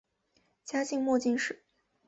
[0.65, 1.63] 嘉靖末进士。